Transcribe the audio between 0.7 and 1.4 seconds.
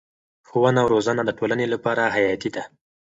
او روزنه د